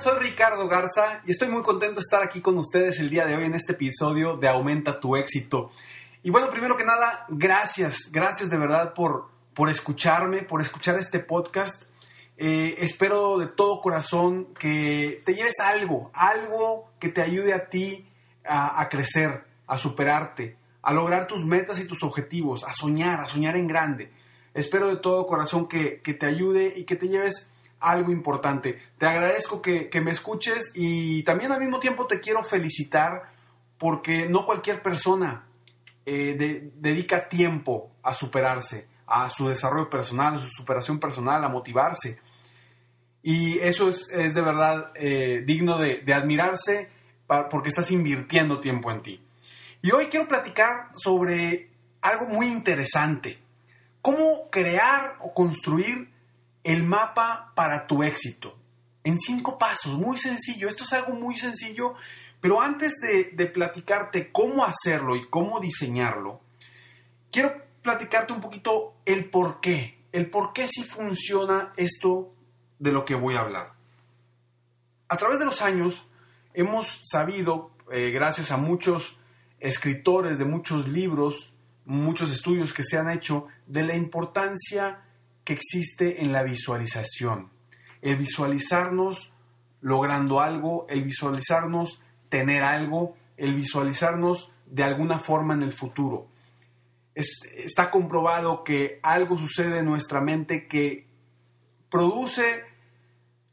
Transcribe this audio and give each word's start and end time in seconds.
Soy 0.00 0.18
Ricardo 0.20 0.68
Garza 0.68 1.22
y 1.26 1.32
estoy 1.32 1.48
muy 1.48 1.64
contento 1.64 1.96
de 1.96 2.02
estar 2.02 2.22
aquí 2.22 2.40
con 2.40 2.56
ustedes 2.56 3.00
el 3.00 3.10
día 3.10 3.26
de 3.26 3.34
hoy 3.34 3.44
en 3.44 3.54
este 3.54 3.72
episodio 3.72 4.36
de 4.36 4.46
Aumenta 4.46 5.00
tu 5.00 5.16
éxito. 5.16 5.72
Y 6.22 6.30
bueno, 6.30 6.50
primero 6.50 6.76
que 6.76 6.84
nada, 6.84 7.26
gracias, 7.28 8.08
gracias 8.12 8.48
de 8.48 8.58
verdad 8.58 8.94
por, 8.94 9.28
por 9.54 9.68
escucharme, 9.68 10.42
por 10.42 10.62
escuchar 10.62 10.98
este 10.98 11.18
podcast. 11.18 11.84
Eh, 12.36 12.76
espero 12.78 13.38
de 13.38 13.48
todo 13.48 13.80
corazón 13.80 14.54
que 14.54 15.20
te 15.24 15.34
lleves 15.34 15.58
algo, 15.58 16.12
algo 16.14 16.92
que 17.00 17.08
te 17.08 17.22
ayude 17.22 17.52
a 17.52 17.68
ti 17.68 18.08
a, 18.46 18.80
a 18.80 18.88
crecer, 18.88 19.46
a 19.66 19.78
superarte, 19.78 20.56
a 20.80 20.92
lograr 20.92 21.26
tus 21.26 21.44
metas 21.44 21.80
y 21.80 21.88
tus 21.88 22.04
objetivos, 22.04 22.62
a 22.62 22.72
soñar, 22.72 23.20
a 23.20 23.26
soñar 23.26 23.56
en 23.56 23.66
grande. 23.66 24.12
Espero 24.54 24.86
de 24.88 24.96
todo 24.96 25.26
corazón 25.26 25.66
que, 25.66 26.00
que 26.02 26.14
te 26.14 26.26
ayude 26.26 26.72
y 26.76 26.84
que 26.84 26.94
te 26.94 27.08
lleves 27.08 27.52
algo 27.80 28.12
importante. 28.12 28.80
Te 28.98 29.06
agradezco 29.06 29.62
que, 29.62 29.88
que, 29.88 30.00
me 30.00 30.10
escuches 30.10 30.72
y 30.74 31.22
también 31.22 31.52
al 31.52 31.60
mismo 31.60 31.78
tiempo 31.78 32.06
te 32.06 32.20
quiero 32.20 32.44
felicitar 32.44 33.30
porque 33.78 34.28
no 34.28 34.44
cualquier 34.44 34.82
persona 34.82 35.46
eh, 36.10 36.36
de, 36.38 36.72
dedica 36.76 37.28
tiempo 37.28 37.92
a 38.02 38.14
superarse, 38.14 38.88
a 39.06 39.28
su 39.28 39.48
desarrollo 39.48 39.90
personal, 39.90 40.36
a 40.36 40.38
su 40.38 40.48
superación 40.48 40.98
personal, 40.98 41.44
a 41.44 41.50
motivarse. 41.50 42.18
Y 43.22 43.58
eso 43.58 43.90
es, 43.90 44.10
es 44.14 44.32
de 44.32 44.40
verdad 44.40 44.90
eh, 44.94 45.42
digno 45.44 45.76
de, 45.76 46.02
admirarse 46.14 46.90
porque 47.50 47.68
estás 47.68 47.90
invirtiendo 47.90 48.58
tiempo 48.58 48.90
en 48.90 49.02
ti. 49.02 49.22
Y 49.82 49.90
hoy 49.90 50.06
quiero 50.06 50.26
platicar 50.26 50.88
sobre 50.96 51.68
algo 52.00 52.26
muy 52.26 52.46
interesante. 52.46 53.38
Cómo 54.00 54.48
crear 54.50 55.16
o 55.20 55.34
construir 55.34 56.10
el 56.68 56.84
mapa 56.84 57.50
para 57.54 57.86
tu 57.86 58.02
éxito. 58.02 58.54
En 59.02 59.18
cinco 59.18 59.56
pasos, 59.56 59.94
muy 59.94 60.18
sencillo. 60.18 60.68
Esto 60.68 60.84
es 60.84 60.92
algo 60.92 61.14
muy 61.14 61.38
sencillo, 61.38 61.94
pero 62.42 62.60
antes 62.60 62.92
de, 63.00 63.46
platicarte 63.46 64.30
cómo 64.30 64.66
hacerlo 64.66 65.16
y 65.16 65.26
cómo 65.30 65.60
diseñarlo, 65.60 66.42
quiero 67.32 67.54
platicarte 67.80 68.34
un 68.34 68.42
poquito 68.42 68.96
el 69.06 69.30
por 69.30 69.60
qué. 69.60 69.98
El 70.12 70.28
por 70.28 70.52
qué 70.52 70.68
si 70.68 70.84
funciona 70.84 71.72
esto 71.78 72.34
de 72.78 72.92
lo 72.92 73.06
que 73.06 73.14
voy 73.14 73.36
a 73.36 73.40
hablar. 73.40 73.72
A 75.08 75.16
través 75.16 75.38
de 75.38 75.46
los 75.46 75.62
años 75.62 76.06
hemos 76.52 77.00
sabido, 77.02 77.70
eh, 77.90 78.10
gracias 78.10 78.52
a 78.52 78.58
muchos 78.58 79.18
escritores 79.58 80.36
de 80.36 80.44
muchos 80.44 80.86
libros, 80.86 81.54
muchos 81.86 82.30
estudios 82.30 82.74
que 82.74 82.84
se 82.84 82.98
han 82.98 83.08
hecho, 83.08 83.46
de 83.66 83.84
la 83.84 83.94
importancia 83.94 85.07
que 85.48 85.54
existe 85.54 86.22
en 86.22 86.30
la 86.30 86.42
visualización. 86.42 87.48
El 88.02 88.16
visualizarnos 88.16 89.32
logrando 89.80 90.40
algo, 90.40 90.84
el 90.90 91.04
visualizarnos 91.04 92.02
tener 92.28 92.62
algo, 92.62 93.16
el 93.38 93.54
visualizarnos 93.54 94.52
de 94.66 94.84
alguna 94.84 95.20
forma 95.20 95.54
en 95.54 95.62
el 95.62 95.72
futuro. 95.72 96.28
Es, 97.14 97.40
está 97.56 97.90
comprobado 97.90 98.62
que 98.62 99.00
algo 99.02 99.38
sucede 99.38 99.78
en 99.78 99.86
nuestra 99.86 100.20
mente 100.20 100.68
que 100.68 101.06
produce 101.88 102.66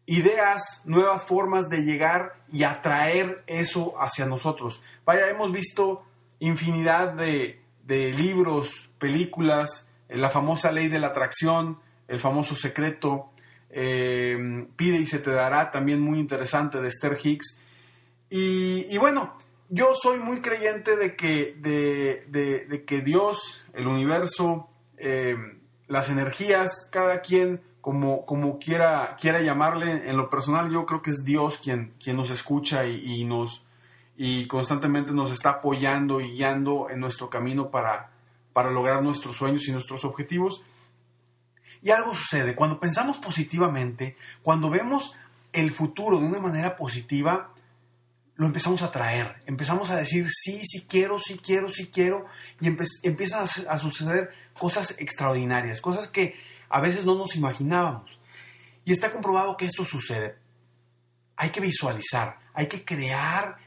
ideas, 0.06 0.82
nuevas 0.84 1.24
formas 1.24 1.70
de 1.70 1.84
llegar 1.84 2.44
y 2.52 2.64
atraer 2.64 3.46
eso 3.48 3.94
hacia 4.02 4.26
nosotros. 4.26 4.84
Vaya, 5.06 5.30
hemos 5.30 5.50
visto 5.54 6.04
infinidad 6.40 7.14
de, 7.14 7.62
de 7.86 8.12
libros, 8.12 8.90
películas, 8.98 9.90
la 10.10 10.30
famosa 10.30 10.74
ley 10.74 10.90
de 10.90 11.00
la 11.00 11.08
atracción, 11.08 11.85
el 12.08 12.20
famoso 12.20 12.56
secreto, 12.56 13.32
eh, 13.70 14.68
Pide 14.76 14.98
y 14.98 15.06
se 15.06 15.20
te 15.20 15.32
dará, 15.32 15.72
también 15.72 16.02
muy 16.02 16.20
interesante 16.20 16.82
de 16.82 16.88
Esther 16.88 17.18
Hicks. 17.22 17.62
Y, 18.30 18.98
bueno, 18.98 19.36
yo 19.70 19.94
soy 20.02 20.20
muy 20.20 20.42
creyente 20.42 20.96
de 20.98 21.16
que, 21.16 21.56
de, 21.58 22.66
de 22.68 22.86
que 22.86 23.02
Dios, 23.02 23.66
el 23.74 23.88
universo, 23.88 24.70
eh, 24.98 25.36
las 25.88 26.10
energías, 26.10 26.90
cada 26.92 27.22
quien 27.22 27.62
como, 27.86 28.26
como 28.26 28.58
quiera, 28.58 29.16
quiera 29.22 29.42
llamarle, 29.42 30.10
en 30.10 30.18
lo 30.18 30.28
personal 30.28 30.72
yo 30.72 30.88
creo 30.88 31.04
que 31.04 31.12
es 31.12 31.24
Dios 31.24 31.60
quien, 31.60 31.94
quien 32.04 32.18
nos 32.18 32.32
escucha 32.32 32.88
y, 32.88 33.22
y 33.22 33.26
nos, 33.26 33.68
y 34.18 34.48
constantemente 34.48 35.12
nos 35.12 35.32
está 35.32 35.52
apoyando 35.52 36.20
y 36.20 36.32
guiando 36.32 36.90
en 36.90 37.00
nuestro 37.00 37.30
camino 37.30 37.70
para, 37.70 38.10
para 38.54 38.72
lograr 38.72 39.04
nuestros 39.04 39.36
sueños 39.36 39.68
y 39.68 39.72
nuestros 39.72 40.04
objetivos. 40.04 40.64
Y 41.86 41.92
algo 41.92 42.16
sucede, 42.16 42.56
cuando 42.56 42.80
pensamos 42.80 43.20
positivamente, 43.20 44.18
cuando 44.42 44.72
vemos 44.72 45.14
el 45.54 45.70
futuro 45.70 46.20
de 46.20 46.26
una 46.26 46.40
manera 46.40 46.76
positiva, 46.76 47.54
lo 48.38 48.48
empezamos 48.48 48.82
a 48.82 48.92
traer, 48.92 49.36
empezamos 49.46 49.92
a 49.92 49.98
decir 49.98 50.28
sí, 50.32 50.62
sí 50.66 50.88
quiero, 50.90 51.20
sí 51.20 51.38
quiero, 51.38 51.70
sí 51.70 51.92
quiero, 51.94 52.26
y 52.60 52.76
empiezan 53.04 53.46
a 53.70 53.78
suceder 53.78 54.32
cosas 54.58 54.96
extraordinarias, 54.98 55.80
cosas 55.80 56.08
que 56.08 56.34
a 56.70 56.82
veces 56.82 57.06
no 57.06 57.14
nos 57.14 57.36
imaginábamos. 57.36 58.20
Y 58.84 58.92
está 58.92 59.12
comprobado 59.12 59.56
que 59.56 59.66
esto 59.68 59.86
sucede. 59.86 60.40
Hay 61.36 61.52
que 61.52 61.62
visualizar, 61.62 62.40
hay 62.56 62.66
que 62.66 62.84
crear 62.84 63.60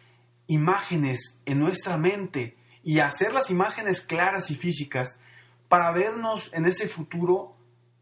imágenes 0.48 1.40
en 1.46 1.60
nuestra 1.60 1.96
mente 1.96 2.56
y 2.82 2.98
hacer 2.98 3.32
las 3.32 3.48
imágenes 3.48 4.00
claras 4.00 4.50
y 4.50 4.56
físicas 4.56 5.20
para 5.68 5.92
vernos 5.92 6.52
en 6.52 6.66
ese 6.66 6.88
futuro 6.88 7.54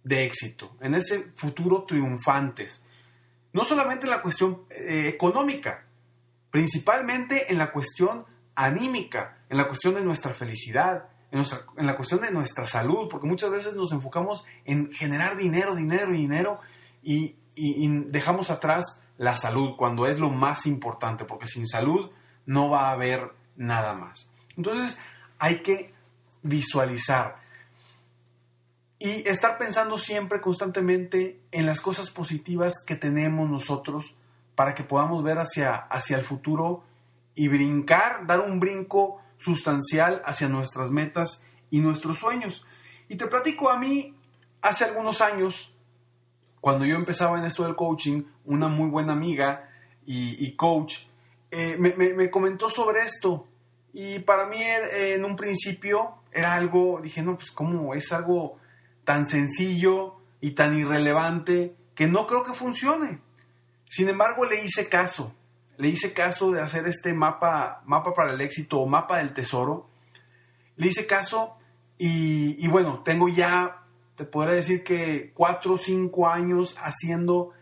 de 0.06 0.24
éxito, 0.24 0.76
en 0.80 0.94
ese 0.94 1.32
futuro 1.34 1.82
triunfantes. 1.82 2.84
No 3.52 3.64
solamente 3.64 4.04
en 4.04 4.10
la 4.10 4.22
cuestión 4.22 4.62
eh, 4.70 5.10
económica, 5.12 5.84
principalmente 6.52 7.50
en 7.50 7.58
la 7.58 7.72
cuestión 7.72 8.24
anímica, 8.54 9.38
en 9.50 9.58
la 9.58 9.66
cuestión 9.66 9.94
de 9.94 10.04
nuestra 10.04 10.32
felicidad, 10.32 11.08
en, 11.32 11.38
nuestra, 11.38 11.58
en, 11.76 11.86
la 11.86 11.96
cuestión 11.96 12.20
de 12.20 12.30
nuestra 12.30 12.68
salud, 12.68 13.08
porque 13.10 13.26
muchas 13.26 13.50
veces 13.50 13.74
nos 13.74 13.90
enfocamos 13.90 14.44
en 14.64 14.92
generar 14.92 15.36
dinero, 15.36 15.74
dinero 15.74 16.12
dinero 16.12 16.60
y, 17.02 17.34
y, 17.56 17.84
y 17.84 17.88
dejamos 18.06 18.50
atrás 18.50 19.02
la 19.18 19.36
salud 19.36 19.74
cuando 19.76 20.06
es 20.06 20.20
lo 20.20 20.30
más 20.30 20.66
importante, 20.66 21.24
porque 21.24 21.48
sin 21.48 21.66
salud 21.66 22.12
no 22.44 22.70
va 22.70 22.90
a 22.90 22.92
haber 22.92 23.32
nada 23.56 23.94
más. 23.94 24.30
Entonces 24.56 24.98
hay 25.40 25.62
que 25.62 25.92
visualizar 26.42 27.44
y 29.06 29.28
estar 29.28 29.56
pensando 29.56 29.98
siempre 29.98 30.40
constantemente 30.40 31.40
en 31.52 31.64
las 31.64 31.80
cosas 31.80 32.10
positivas 32.10 32.82
que 32.84 32.96
tenemos 32.96 33.48
nosotros 33.48 34.16
para 34.56 34.74
que 34.74 34.82
podamos 34.82 35.22
ver 35.22 35.38
hacia, 35.38 35.76
hacia 35.76 36.18
el 36.18 36.24
futuro 36.24 36.82
y 37.36 37.46
brincar, 37.46 38.26
dar 38.26 38.40
un 38.40 38.58
brinco 38.58 39.20
sustancial 39.38 40.22
hacia 40.24 40.48
nuestras 40.48 40.90
metas 40.90 41.46
y 41.70 41.78
nuestros 41.78 42.18
sueños. 42.18 42.66
Y 43.08 43.14
te 43.14 43.28
platico 43.28 43.70
a 43.70 43.78
mí, 43.78 44.12
hace 44.60 44.84
algunos 44.84 45.20
años, 45.20 45.72
cuando 46.60 46.84
yo 46.84 46.96
empezaba 46.96 47.38
en 47.38 47.44
esto 47.44 47.62
del 47.62 47.76
coaching, 47.76 48.24
una 48.44 48.66
muy 48.66 48.90
buena 48.90 49.12
amiga 49.12 49.70
y, 50.04 50.50
coach 50.56 51.04
eh, 51.52 51.76
me, 51.78 51.94
me, 51.94 52.12
me, 52.14 52.30
comentó 52.30 52.70
sobre 52.70 53.02
esto 53.02 53.46
Y 53.92 54.18
para 54.20 54.46
mí 54.46 54.58
en 54.60 55.24
un 55.24 55.36
principio 55.36 56.16
era 56.32 56.54
algo, 56.54 57.00
dije, 57.00 57.22
no, 57.22 57.36
pues 57.36 57.52
como 57.52 57.94
es 57.94 58.12
algo 58.12 58.58
tan 59.06 59.24
sencillo 59.26 60.16
y 60.40 60.50
tan 60.50 60.76
irrelevante 60.76 61.76
que 61.94 62.08
no 62.08 62.26
creo 62.26 62.42
que 62.42 62.52
funcione. 62.52 63.20
Sin 63.88 64.08
embargo, 64.08 64.44
le 64.44 64.64
hice 64.64 64.88
caso. 64.88 65.32
Le 65.78 65.88
hice 65.88 66.12
caso 66.12 66.50
de 66.50 66.60
hacer 66.60 66.86
este 66.88 67.14
mapa, 67.14 67.82
mapa 67.86 68.12
para 68.14 68.34
el 68.34 68.40
éxito 68.40 68.80
o 68.80 68.86
mapa 68.86 69.18
del 69.18 69.32
tesoro. 69.32 69.88
Le 70.74 70.88
hice 70.88 71.06
caso 71.06 71.56
y, 71.96 72.66
bueno, 72.66 73.02
tengo 73.04 73.28
ya, 73.28 73.84
te 74.16 74.24
podría 74.24 74.54
decir 74.54 74.82
que 74.82 75.32
cuatro 75.34 75.74
o 75.74 75.78
cinco 75.78 76.28
años 76.28 76.76
haciendo 76.82 77.52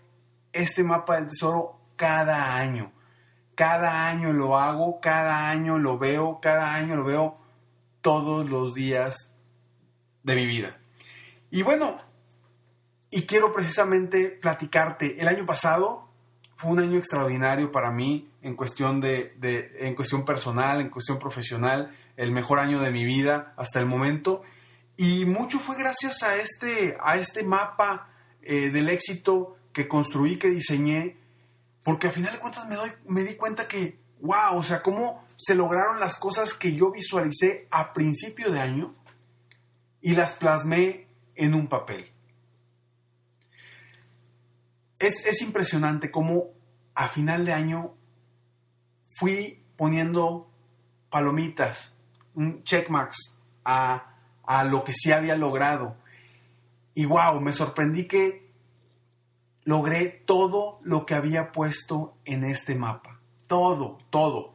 este 0.52 0.82
mapa 0.82 1.16
del 1.16 1.28
tesoro 1.28 1.78
cada 1.96 2.56
año. 2.56 2.90
Cada 3.54 4.08
año 4.08 4.32
lo 4.32 4.58
hago, 4.58 4.98
cada 5.00 5.50
año 5.50 5.78
lo 5.78 5.98
veo, 5.98 6.40
cada 6.40 6.74
año 6.74 6.96
lo 6.96 7.04
veo 7.04 7.38
todos 8.00 8.48
los 8.48 8.72
días 8.72 9.36
de 10.22 10.34
mi 10.36 10.46
vida. 10.46 10.78
Y 11.54 11.62
bueno, 11.62 11.96
y 13.12 13.26
quiero 13.26 13.52
precisamente 13.52 14.28
platicarte, 14.28 15.20
el 15.20 15.28
año 15.28 15.46
pasado 15.46 16.08
fue 16.56 16.72
un 16.72 16.80
año 16.80 16.98
extraordinario 16.98 17.70
para 17.70 17.92
mí 17.92 18.28
en 18.42 18.56
cuestión, 18.56 19.00
de, 19.00 19.36
en 19.78 19.94
cuestión 19.94 20.24
personal, 20.24 20.80
en 20.80 20.90
cuestión 20.90 21.20
profesional, 21.20 21.96
el 22.16 22.32
mejor 22.32 22.58
año 22.58 22.80
de 22.80 22.90
mi 22.90 23.04
vida 23.04 23.54
hasta 23.56 23.78
el 23.78 23.86
momento. 23.86 24.42
Y 24.96 25.26
mucho 25.26 25.60
fue 25.60 25.76
gracias 25.76 26.24
a 26.24 26.34
este, 26.34 26.96
a 27.00 27.18
este 27.18 27.44
mapa 27.44 28.08
eh, 28.42 28.70
del 28.70 28.88
éxito 28.88 29.56
que 29.72 29.86
construí, 29.86 30.38
que 30.38 30.50
diseñé, 30.50 31.18
porque 31.84 32.08
al 32.08 32.14
final 32.14 32.32
de 32.32 32.40
cuentas 32.40 32.66
me, 32.66 32.74
doy, 32.74 32.90
me 33.06 33.22
di 33.22 33.36
cuenta 33.36 33.68
que, 33.68 34.00
wow, 34.22 34.56
o 34.56 34.64
sea, 34.64 34.82
cómo 34.82 35.24
se 35.36 35.54
lograron 35.54 36.00
las 36.00 36.16
cosas 36.16 36.52
que 36.52 36.74
yo 36.74 36.90
visualicé 36.90 37.68
a 37.70 37.92
principio 37.92 38.50
de 38.50 38.58
año 38.58 38.92
y 40.00 40.16
las 40.16 40.32
plasmé 40.32 41.03
en 41.36 41.54
un 41.54 41.66
papel. 41.66 42.10
Es, 44.98 45.26
es 45.26 45.42
impresionante 45.42 46.10
cómo 46.10 46.50
a 46.94 47.08
final 47.08 47.44
de 47.44 47.52
año 47.52 47.94
fui 49.18 49.64
poniendo 49.76 50.50
palomitas, 51.10 51.96
un 52.34 52.62
checkmarks 52.64 53.38
a, 53.64 54.16
a 54.44 54.64
lo 54.64 54.84
que 54.84 54.92
sí 54.92 55.12
había 55.12 55.36
logrado. 55.36 55.96
Y 56.94 57.04
wow, 57.06 57.40
me 57.40 57.52
sorprendí 57.52 58.06
que 58.06 58.50
logré 59.64 60.22
todo 60.26 60.80
lo 60.82 61.06
que 61.06 61.14
había 61.14 61.52
puesto 61.52 62.16
en 62.24 62.44
este 62.44 62.74
mapa. 62.74 63.20
Todo, 63.46 63.98
todo. 64.10 64.54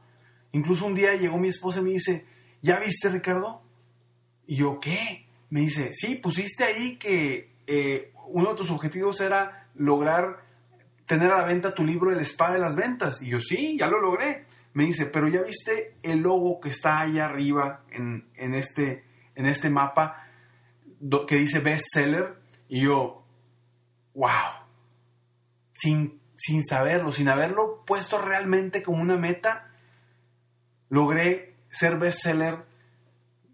Incluso 0.51 0.85
un 0.85 0.95
día 0.95 1.15
llegó 1.15 1.37
mi 1.37 1.49
esposa 1.49 1.79
y 1.79 1.83
me 1.83 1.89
dice, 1.91 2.25
¿ya 2.61 2.79
viste 2.79 3.09
Ricardo? 3.09 3.61
Y 4.45 4.57
yo, 4.57 4.79
¿qué? 4.79 5.28
Me 5.49 5.61
dice, 5.61 5.93
sí, 5.93 6.15
pusiste 6.15 6.63
ahí 6.63 6.97
que 6.97 7.55
eh, 7.65 8.13
uno 8.27 8.51
de 8.51 8.55
tus 8.55 8.71
objetivos 8.71 9.19
era 9.21 9.67
lograr 9.75 10.43
tener 11.07 11.31
a 11.31 11.39
la 11.39 11.45
venta 11.45 11.73
tu 11.73 11.83
libro 11.83 12.11
El 12.11 12.19
Spa 12.19 12.53
de 12.53 12.59
las 12.59 12.75
Ventas. 12.75 13.23
Y 13.23 13.29
yo, 13.29 13.39
sí, 13.39 13.77
ya 13.79 13.87
lo 13.87 13.99
logré. 13.99 14.45
Me 14.73 14.85
dice, 14.85 15.07
pero 15.07 15.27
ya 15.27 15.41
viste 15.41 15.95
el 16.03 16.19
logo 16.19 16.59
que 16.59 16.69
está 16.69 16.99
ahí 17.01 17.17
arriba 17.17 17.81
en, 17.89 18.53
este, 18.53 19.03
en 19.33 19.47
este 19.47 19.71
mapa 19.71 20.23
que 21.27 21.35
dice 21.35 21.59
bestseller. 21.59 22.35
Y 22.67 22.81
yo, 22.81 23.23
wow. 24.13 24.29
Sin, 25.73 26.21
sin 26.37 26.63
saberlo, 26.63 27.11
sin 27.11 27.27
haberlo 27.27 27.83
puesto 27.87 28.21
realmente 28.21 28.83
como 28.83 29.01
una 29.01 29.17
meta, 29.17 29.71
logré 30.89 31.55
ser 31.71 31.97
bestseller 31.97 32.68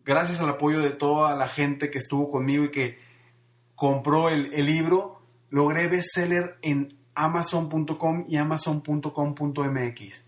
gracias 0.06 0.40
al 0.40 0.50
apoyo 0.50 0.80
de 0.80 0.92
toda 0.92 1.36
la 1.36 1.48
gente 1.48 1.90
que 1.90 1.98
estuvo 1.98 2.32
conmigo 2.32 2.66
y 2.66 2.72
que 2.72 3.00
compró 3.76 4.30
el, 4.30 4.52
libro, 4.66 5.22
logré 5.50 5.88
bestseller 5.88 6.58
en 6.62 6.98
amazon.com 7.16 8.26
y 8.28 8.38
amazon.com.mx. 8.38 10.28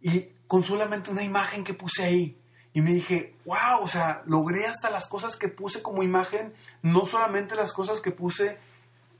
Y 0.00 0.26
con 0.46 0.64
solamente 0.64 1.10
una 1.10 1.22
imagen 1.22 1.64
que 1.64 1.74
puse 1.74 2.04
ahí. 2.04 2.38
Y 2.72 2.80
me 2.80 2.92
dije, 2.92 3.36
wow, 3.44 3.82
o 3.82 3.88
sea, 3.88 4.22
logré 4.26 4.66
hasta 4.66 4.90
las 4.90 5.06
cosas 5.06 5.36
que 5.36 5.48
puse 5.48 5.80
como 5.80 6.02
imagen, 6.02 6.54
no 6.82 7.06
solamente 7.06 7.54
las 7.54 7.72
cosas 7.72 8.00
que 8.00 8.10
puse 8.10 8.58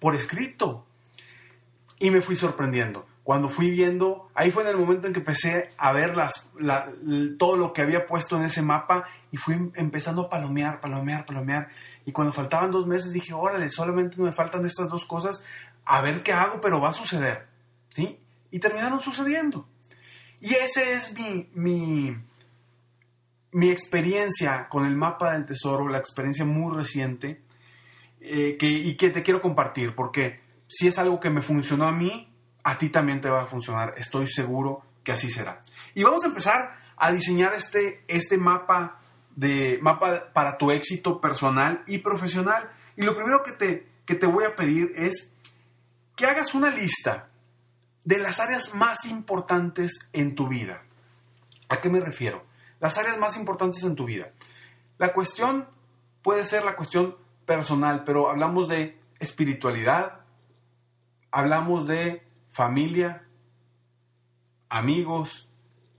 por 0.01 0.17
escrito. 0.17 0.85
Y 2.01 2.11
me 2.11 2.21
fui 2.21 2.35
sorprendiendo. 2.35 3.07
Cuando 3.25 3.49
fui 3.49 3.71
viendo, 3.71 4.31
ahí 4.35 4.51
fue 4.51 4.65
en 4.65 4.69
el 4.69 4.77
momento 4.77 5.07
en 5.07 5.15
que 5.15 5.21
empecé 5.21 5.71
a 5.79 5.93
ver 5.93 6.15
las, 6.15 6.51
todo 7.39 7.57
lo 7.57 7.73
que 7.73 7.81
había 7.81 8.05
puesto 8.05 8.37
en 8.37 8.43
ese 8.43 8.61
mapa 8.61 9.09
y 9.33 9.39
fui 9.39 9.73
empezando 9.75 10.23
a 10.23 10.29
palomear, 10.29 10.79
palomear, 10.79 11.25
palomear. 11.25 11.69
Y 12.05 12.13
cuando 12.13 12.35
faltaban 12.35 12.71
dos 12.71 12.87
meses 12.87 13.13
dije, 13.13 13.33
órale, 13.33 13.71
solamente 13.71 14.21
me 14.21 14.33
faltan 14.33 14.67
estas 14.67 14.91
dos 14.91 15.07
cosas, 15.07 15.43
a 15.87 16.03
ver 16.03 16.23
qué 16.23 16.35
hago, 16.35 16.61
pero 16.61 16.83
va 16.83 16.91
a 16.91 16.93
suceder. 16.93 17.49
¿Sí? 17.89 18.21
Y 18.51 18.59
terminaron 18.59 19.01
sucediendo. 19.01 19.67
Y 20.41 20.53
esa 20.53 20.83
es 20.83 21.15
mi, 21.15 21.49
mi, 21.55 22.15
mi 23.53 23.71
experiencia 23.71 24.69
con 24.69 24.85
el 24.85 24.97
mapa 24.97 25.33
del 25.33 25.47
tesoro, 25.47 25.89
la 25.89 25.99
experiencia 25.99 26.45
muy 26.45 26.77
reciente, 26.77 27.41
eh, 28.21 28.59
que, 28.59 28.67
y 28.67 28.97
que 28.97 29.09
te 29.09 29.23
quiero 29.23 29.41
compartir, 29.41 29.95
porque 29.95 30.41
si 30.69 30.89
es 30.89 30.99
algo 30.99 31.21
que 31.21 31.31
me 31.31 31.41
funcionó 31.41 31.87
a 31.87 31.93
mí, 31.93 32.34
a 32.65 32.79
ti 32.79 32.89
también 32.89 33.21
te 33.21 33.29
va 33.29 33.43
a 33.43 33.47
funcionar. 33.47 33.95
Estoy 33.97 34.27
seguro 34.27 34.83
que 35.05 35.13
así 35.13 35.31
será. 35.31 35.63
Y 35.95 36.03
vamos 36.03 36.25
a 36.25 36.29
empezar 36.29 36.77
a 36.97 37.13
diseñar 37.13 37.55
este, 37.55 38.05
este 38.09 38.39
mapa, 38.39 39.01
de, 39.37 39.79
mapa 39.83 40.33
para 40.33 40.57
tu 40.57 40.71
éxito 40.71 41.21
personal 41.21 41.83
y 41.87 41.99
profesional. 41.99 42.71
Y 42.97 43.03
lo 43.03 43.15
primero 43.15 43.43
que 43.45 43.53
te, 43.53 43.89
que 44.07 44.15
te 44.15 44.27
voy 44.27 44.45
a 44.45 44.57
pedir 44.57 44.93
es 44.97 45.33
que 46.17 46.27
hagas 46.27 46.55
una 46.55 46.71
lista 46.71 47.29
de 48.05 48.19
las 48.19 48.41
áreas 48.41 48.75
más 48.75 49.05
importantes 49.05 50.09
en 50.13 50.35
tu 50.35 50.49
vida. 50.49 50.83
¿A 51.69 51.79
qué 51.79 51.91
me 51.91 52.01
refiero? 52.01 52.45
Las 52.81 52.97
áreas 52.99 53.19
más 53.19 53.37
importantes 53.37 53.83
en 53.83 53.95
tu 53.95 54.07
vida. 54.07 54.33
La 54.99 55.13
cuestión 55.13 55.69
puede 56.23 56.45
ser 56.45 56.65
la 56.65 56.77
cuestión 56.77 57.17
personal, 57.45 58.05
pero 58.05 58.31
hablamos 58.31 58.69
de 58.69 58.99
espiritualidad, 59.19 60.21
hablamos 61.31 61.87
de 61.87 62.23
familia, 62.55 63.27
amigos, 64.69 65.49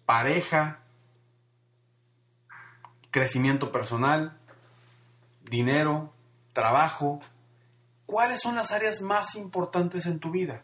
pareja, 0.05 0.79
crecimiento 3.11 3.73
personal, 3.73 4.39
dinero, 5.43 6.13
trabajo. 6.53 7.19
¿Cuáles 8.05 8.39
son 8.39 8.55
las 8.55 8.71
áreas 8.71 9.01
más 9.01 9.35
importantes 9.35 10.05
en 10.05 10.19
tu 10.19 10.31
vida? 10.31 10.63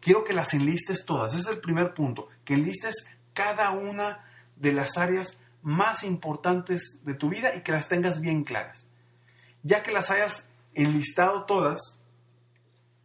Quiero 0.00 0.22
que 0.22 0.34
las 0.34 0.54
enlistes 0.54 1.04
todas. 1.04 1.32
Ese 1.32 1.50
es 1.50 1.56
el 1.56 1.60
primer 1.60 1.92
punto, 1.92 2.28
que 2.44 2.54
enlistes 2.54 3.06
cada 3.34 3.70
una 3.70 4.24
de 4.54 4.72
las 4.72 4.96
áreas 4.96 5.40
más 5.62 6.04
importantes 6.04 7.00
de 7.04 7.14
tu 7.14 7.28
vida 7.28 7.56
y 7.56 7.62
que 7.62 7.72
las 7.72 7.88
tengas 7.88 8.20
bien 8.20 8.44
claras. 8.44 8.88
Ya 9.64 9.82
que 9.82 9.90
las 9.90 10.12
hayas 10.12 10.48
enlistado 10.74 11.44
todas, 11.44 11.99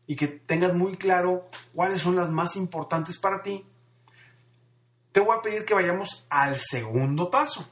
y 0.08 0.16
que 0.16 0.28
tengas 0.28 0.74
muy 0.74 0.98
claro 0.98 1.50
cuáles 1.74 2.02
son 2.02 2.16
las 2.16 2.30
más 2.30 2.56
importantes 2.56 3.18
para 3.18 3.42
ti, 3.42 3.66
te 5.12 5.20
voy 5.20 5.38
a 5.38 5.42
pedir 5.42 5.66
que 5.66 5.74
vayamos 5.74 6.28
al 6.30 6.58
segundo 6.60 7.30
paso, 7.30 7.70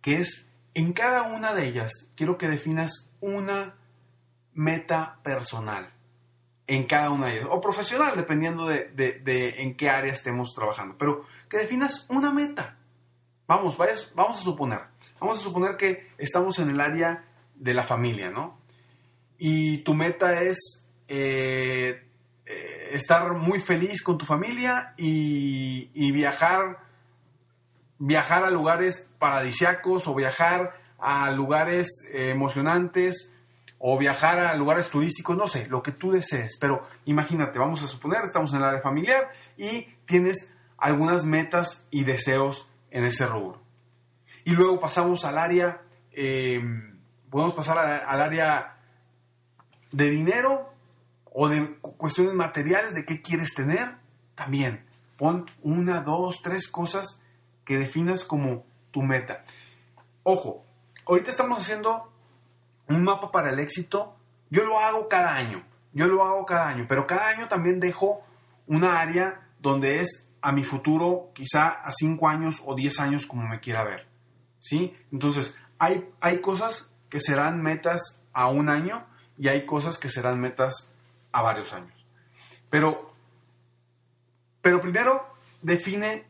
que 0.00 0.16
es 0.16 0.48
en 0.74 0.92
cada 0.92 1.22
una 1.22 1.54
de 1.54 1.66
ellas 1.66 2.10
quiero 2.14 2.38
que 2.38 2.48
definas 2.48 3.12
una 3.20 3.76
meta 4.54 5.20
personal 5.22 5.92
en 6.68 6.84
cada 6.84 7.10
una 7.10 7.26
de 7.26 7.38
ellas, 7.38 7.48
o 7.50 7.60
profesional, 7.60 8.12
dependiendo 8.14 8.66
de, 8.66 9.54
en 9.56 9.74
qué 9.76 9.88
área 9.88 10.12
estemos 10.12 10.54
trabajando, 10.54 10.96
pero 10.98 11.24
que 11.48 11.56
definas 11.56 12.06
una 12.10 12.30
meta. 12.30 12.76
Vamos, 13.46 13.76
vamos 14.14 14.38
a 14.38 14.42
suponer, 14.42 14.80
vamos 15.18 15.40
a 15.40 15.42
suponer 15.42 15.78
que 15.78 16.08
estamos 16.18 16.58
en 16.58 16.68
el 16.68 16.80
área 16.80 17.24
de 17.54 17.72
la 17.72 17.82
familia, 17.82 18.30
¿no? 18.30 18.58
Y 19.38 19.78
tu 19.78 19.94
meta 19.94 20.42
es 20.42 20.88
eh, 21.06 22.02
eh, 22.44 22.90
estar 22.92 23.32
muy 23.34 23.60
feliz 23.60 24.02
con 24.02 24.18
tu 24.18 24.26
familia 24.26 24.94
y, 24.96 26.10
viajar, 26.12 26.80
viajar 27.98 28.44
a 28.44 28.50
lugares 28.50 29.10
paradisiacos 29.18 30.08
o 30.08 30.14
viajar 30.14 30.74
a 30.98 31.30
lugares 31.30 31.86
eh, 32.12 32.30
emocionantes 32.30 33.34
o 33.78 33.96
viajar 33.96 34.40
a 34.40 34.56
lugares 34.56 34.90
turísticos, 34.90 35.36
no 35.36 35.46
sé, 35.46 35.68
lo 35.68 35.84
que 35.84 35.92
tú 35.92 36.10
desees, 36.10 36.58
pero 36.60 36.82
imagínate, 37.04 37.60
vamos 37.60 37.80
a 37.84 37.86
suponer, 37.86 38.24
estamos 38.24 38.52
en 38.52 38.58
el 38.58 38.64
área 38.64 38.80
familiar 38.80 39.30
y 39.56 39.82
tienes 40.04 40.52
algunas 40.76 41.24
metas 41.24 41.86
y 41.92 42.02
deseos 42.02 42.68
en 42.90 43.04
ese 43.04 43.24
rubro. 43.26 43.60
Y 44.44 44.50
luego 44.50 44.80
pasamos 44.80 45.24
al 45.24 45.38
área, 45.38 45.82
podemos 47.30 47.54
pasar 47.54 47.78
al 47.78 48.20
área 48.20 48.77
de 49.92 50.10
dinero 50.10 50.72
o 51.32 51.48
de 51.48 51.76
cuestiones 51.80 52.34
materiales, 52.34 52.94
de 52.94 53.04
qué 53.04 53.20
quieres 53.20 53.54
tener, 53.54 53.96
también 54.34 54.84
pon 55.16 55.50
una, 55.62 56.00
dos, 56.00 56.40
tres 56.42 56.68
cosas 56.68 57.20
que 57.64 57.76
definas 57.76 58.24
como 58.24 58.64
tu 58.90 59.02
meta. 59.02 59.44
Ojo, 60.22 60.64
ahorita 61.06 61.30
estamos 61.30 61.58
haciendo 61.58 62.10
un 62.88 63.02
mapa 63.04 63.30
para 63.30 63.50
el 63.50 63.58
éxito. 63.58 64.16
Yo 64.48 64.64
lo 64.64 64.78
hago 64.78 65.08
cada 65.08 65.34
año, 65.34 65.62
yo 65.92 66.06
lo 66.06 66.24
hago 66.24 66.46
cada 66.46 66.68
año, 66.68 66.86
pero 66.88 67.06
cada 67.06 67.28
año 67.28 67.48
también 67.48 67.80
dejo 67.80 68.22
una 68.66 69.00
área 69.00 69.48
donde 69.60 70.00
es 70.00 70.30
a 70.40 70.52
mi 70.52 70.64
futuro, 70.64 71.30
quizá 71.34 71.68
a 71.68 71.92
5 71.92 72.28
años 72.28 72.62
o 72.64 72.74
10 72.74 73.00
años 73.00 73.26
como 73.26 73.46
me 73.46 73.60
quiera 73.60 73.84
ver. 73.84 74.06
¿Sí? 74.60 74.96
Entonces, 75.12 75.58
hay, 75.78 76.08
hay 76.20 76.40
cosas 76.40 76.96
que 77.10 77.20
serán 77.20 77.60
metas 77.60 78.22
a 78.32 78.48
un 78.48 78.68
año 78.68 79.04
y 79.38 79.48
hay 79.48 79.64
cosas 79.66 79.98
que 79.98 80.08
serán 80.08 80.40
metas 80.40 80.92
a 81.32 81.42
varios 81.42 81.72
años. 81.72 81.94
Pero, 82.70 83.12
pero 84.60 84.80
primero 84.80 85.26
define 85.62 86.24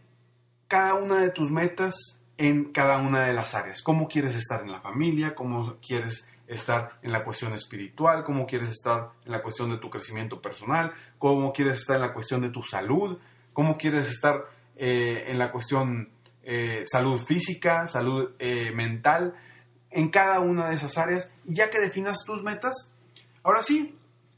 cada 0.68 0.94
una 0.94 1.20
de 1.20 1.30
tus 1.30 1.50
metas 1.50 1.94
en 2.36 2.72
cada 2.72 2.98
una 2.98 3.24
de 3.24 3.34
las 3.34 3.54
áreas. 3.54 3.82
¿Cómo 3.82 4.06
quieres 4.06 4.36
estar 4.36 4.62
en 4.62 4.70
la 4.70 4.80
familia? 4.80 5.34
¿Cómo 5.34 5.76
quieres 5.80 6.28
estar 6.46 6.98
en 7.02 7.12
la 7.12 7.24
cuestión 7.24 7.52
espiritual? 7.52 8.22
¿Cómo 8.24 8.46
quieres 8.46 8.70
estar 8.70 9.10
en 9.24 9.32
la 9.32 9.42
cuestión 9.42 9.70
de 9.70 9.78
tu 9.78 9.90
crecimiento 9.90 10.40
personal? 10.40 10.92
¿Cómo 11.18 11.52
quieres 11.52 11.78
estar 11.78 11.96
en 11.96 12.02
la 12.02 12.12
cuestión 12.12 12.40
de 12.42 12.50
tu 12.50 12.62
salud? 12.62 13.18
¿Cómo 13.52 13.76
quieres 13.76 14.08
estar 14.08 14.44
eh, 14.76 15.24
en 15.28 15.38
la 15.38 15.50
cuestión 15.50 16.10
eh, 16.44 16.84
salud 16.86 17.18
física, 17.18 17.88
salud 17.88 18.30
eh, 18.38 18.70
mental? 18.72 19.34
En 19.90 20.10
cada 20.10 20.40
una 20.40 20.68
de 20.68 20.76
esas 20.76 20.96
áreas. 20.96 21.34
ya 21.44 21.70
que 21.70 21.80
definas 21.80 22.18
tus 22.24 22.42
metas, 22.42 22.94
ahora 23.42 23.62
sí, 23.62 23.96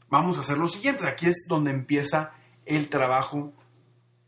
vamos 0.09 0.37
a 0.37 0.41
hacer 0.41 0.57
lo 0.57 0.67
siguiente. 0.67 1.07
Aquí 1.07 1.27
es 1.27 1.45
donde 1.47 1.71
empieza 1.71 2.31
el 2.65 2.89
trabajo 2.89 3.53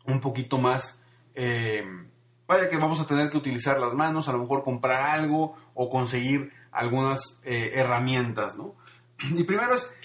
un 0.06 0.20
poquito 0.20 0.58
más... 0.58 1.04
vaya 1.36 2.70
que 2.70 2.78
vamos 2.78 3.00
a 3.00 3.08
tener 3.08 3.30
que 3.30 3.38
utilizar 3.38 3.80
las 3.80 3.94
manos, 3.94 4.28
a 4.28 4.34
lo 4.34 4.40
mejor 4.40 4.64
comprar 4.64 5.02
algo 5.10 5.56
o 5.74 5.90
conseguir 5.90 6.52
algunas 6.72 7.42
herramientas, 7.44 8.58
¿no? 8.58 8.76
Y 9.36 9.44
primero 9.44 9.74
es, 9.74 9.98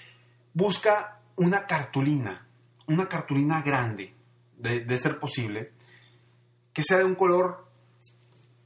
busca 0.55 1.21
una 1.37 1.67
cartulina, 1.67 2.47
una 2.87 3.07
cartulina 3.09 3.63
grande, 3.63 4.15
de, 4.57 4.99
ser 4.99 5.21
posible, 5.21 5.73
que 6.73 6.83
sea 6.83 6.99
de 6.99 7.05
un 7.05 7.15
color 7.15 7.67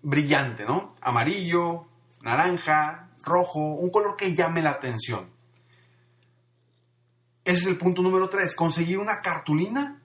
brillante, 0.01 0.65
¿no? 0.65 0.97
Amarillo, 1.01 1.87
naranja, 2.23 3.11
rojo, 3.23 3.61
un 3.61 3.91
color 3.91 4.17
que 4.17 4.35
llame 4.35 4.63
la 4.63 4.71
atención. 4.71 5.31
Ese 7.45 7.61
es 7.61 7.67
el 7.67 7.77
punto 7.77 8.03
número 8.03 8.29
tres, 8.29 8.55
conseguir 8.55 8.99
una 8.99 9.21
cartulina 9.21 10.01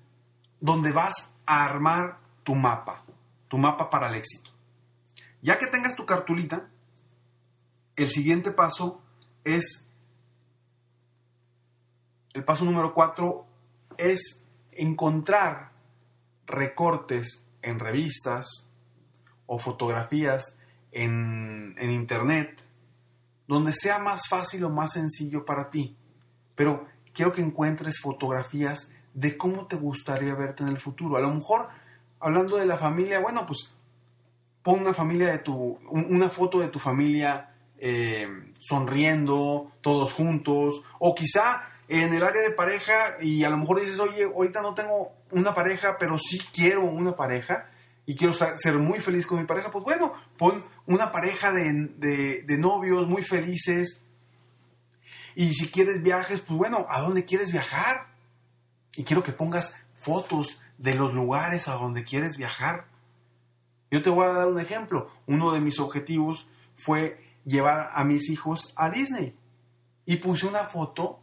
donde 0.59 0.91
vas 0.91 1.35
a 1.45 1.65
armar 1.65 2.17
tu 2.43 2.55
mapa, 2.55 3.03
tu 3.47 3.57
mapa 3.57 3.89
para 3.89 4.09
el 4.09 4.15
éxito. 4.15 4.51
Ya 5.41 5.57
que 5.57 5.67
tengas 5.67 5.95
tu 5.95 6.05
cartulita, 6.05 6.67
el 7.95 8.09
siguiente 8.09 8.51
paso 8.51 9.01
es, 9.43 9.89
el 12.33 12.43
paso 12.43 12.65
número 12.65 12.93
cuatro 12.93 13.45
es 13.97 14.45
encontrar 14.71 15.71
recortes 16.45 17.45
en 17.61 17.79
revistas 17.79 18.71
o 19.45 19.59
fotografías 19.59 20.59
en, 20.91 21.75
internet 21.79 22.61
donde 23.47 23.71
sea 23.73 23.99
más 23.99 24.27
fácil 24.27 24.65
o 24.65 24.69
más 24.69 24.93
sencillo 24.93 25.45
para 25.45 25.69
ti. 25.69 25.95
Pero 26.55 26.85
quiero 27.17 27.33
que 27.33 27.41
encuentres 27.41 27.99
fotografías 27.99 28.93
de 29.15 29.37
cómo 29.37 29.65
te 29.65 29.75
gustaría 29.75 30.35
verte 30.35 30.61
en 30.61 30.69
el 30.69 30.79
futuro. 30.79 31.17
A 31.17 31.21
lo 31.21 31.33
mejor, 31.33 31.67
hablando 32.19 32.57
de 32.57 32.67
la 32.67 32.77
familia, 32.77 33.19
bueno, 33.19 33.47
pues 33.47 33.75
pon 34.61 34.81
una 34.81 34.93
familia 34.93 35.31
de 35.31 35.39
tu, 35.39 35.79
una 35.89 36.29
foto 36.29 36.59
de 36.59 36.67
tu 36.67 36.77
familia 36.77 37.55
eh, 37.79 38.27
sonriendo, 38.59 39.71
todos 39.81 40.13
juntos, 40.13 40.83
o 40.99 41.15
quizá 41.15 41.63
en 41.87 42.13
el 42.13 42.21
área 42.21 42.43
de 42.43 42.51
pareja 42.51 43.17
y 43.19 43.43
a 43.43 43.49
lo 43.49 43.57
mejor 43.57 43.79
dices, 43.79 43.99
oye, 43.99 44.25
ahorita 44.25 44.61
no 44.61 44.75
tengo 44.75 45.13
una 45.31 45.55
pareja, 45.55 45.97
pero 45.97 46.19
sí 46.19 46.39
quiero 46.53 46.83
una 46.83 47.15
pareja 47.15 47.71
y 48.05 48.15
quiero 48.15 48.33
ser 48.33 48.77
muy 48.77 48.99
feliz 48.99 49.25
con 49.25 49.39
mi 49.39 49.45
pareja, 49.45 49.71
pues 49.71 49.83
bueno, 49.83 50.13
pon 50.37 50.63
una 50.85 51.11
pareja 51.11 51.51
de, 51.51 52.57
novios 52.59 53.07
muy 53.07 53.23
felices. 53.23 54.03
Y 55.39 55.53
si 55.53 55.69
quieres 55.69 56.01
viajes, 56.01 56.41
pues 56.41 56.57
bueno, 56.57 56.87
¿a 56.89 56.99
dónde 56.99 57.23
quieres 57.23 57.51
viajar? 57.51 58.07
Y 58.95 59.03
quiero 59.03 59.21
que 59.21 59.31
pongas 59.31 59.75
fotos 60.01 60.59
de 60.79 60.95
los 60.95 61.13
lugares 61.13 61.67
a 61.67 61.73
donde 61.73 62.03
quieres 62.03 62.37
viajar. 62.37 62.87
Yo 63.91 64.01
te 64.01 64.09
voy 64.09 64.25
a 64.25 64.33
dar 64.33 64.47
un 64.47 64.59
ejemplo. 64.59 65.11
Uno 65.27 65.51
de 65.51 65.59
mis 65.59 65.79
objetivos 65.79 66.49
fue 66.75 67.23
llevar 67.45 67.89
a 67.93 68.03
mis 68.03 68.31
hijos 68.31 68.73
a 68.75 68.89
Disney. 68.89 69.35
Y 70.07 70.15
puse 70.15 70.47
una 70.47 70.63
foto 70.63 71.19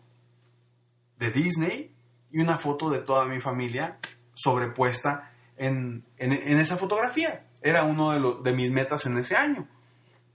de 1.19 1.33
Disney 1.33 1.93
y 2.31 2.39
una 2.39 2.57
foto 2.57 2.91
de 2.91 3.01
toda 3.01 3.25
mi 3.25 3.41
familia 3.41 3.99
sobrepuesta 4.33 5.33
en, 5.57 6.05
esa 6.19 6.77
fotografía. 6.77 7.47
Era 7.63 7.83
uno 7.83 8.13
de, 8.13 8.49
de 8.49 8.57
mis 8.57 8.71
metas 8.71 9.07
en 9.07 9.19
ese 9.19 9.35
año. 9.35 9.67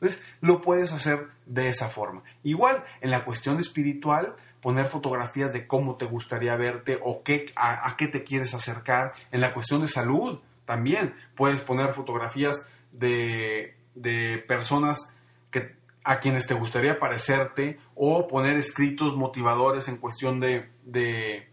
Entonces, 0.01 0.23
lo 0.41 0.61
puedes 0.61 0.93
hacer 0.93 1.27
de 1.45 1.69
esa 1.69 1.89
forma. 1.89 2.23
Igual, 2.43 2.83
en 3.01 3.11
la 3.11 3.25
cuestión 3.25 3.59
espiritual, 3.59 4.35
poner 4.61 4.85
fotografías 4.85 5.51
de 5.53 5.67
cómo 5.67 5.95
te 5.95 6.05
gustaría 6.05 6.55
verte 6.55 6.99
o 7.03 7.23
qué, 7.23 7.51
a, 7.55 7.95
qué 7.97 8.07
te 8.07 8.23
quieres 8.23 8.53
acercar. 8.53 9.13
En 9.31 9.41
la 9.41 9.53
cuestión 9.53 9.81
de 9.81 9.87
salud, 9.87 10.39
también 10.65 11.13
puedes 11.35 11.61
poner 11.61 11.93
fotografías 11.93 12.69
de, 12.91 13.75
de 13.95 14.37
personas 14.47 15.15
que 15.51 15.75
a 16.03 16.19
quienes 16.19 16.47
te 16.47 16.53
gustaría 16.53 16.99
parecerte 16.99 17.79
o 17.95 18.27
poner 18.27 18.57
escritos 18.57 19.15
motivadores 19.15 19.87
en 19.87 19.97
cuestión 19.97 20.39
de, 20.39 20.69
de, 20.83 21.45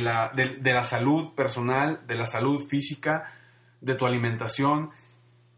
la, 0.00 0.30
de, 0.34 0.72
la 0.72 0.84
salud 0.84 1.34
personal, 1.34 2.06
de 2.06 2.14
la 2.14 2.26
salud 2.26 2.66
física, 2.66 3.32
de 3.80 3.94
tu 3.94 4.06
alimentación, 4.06 4.90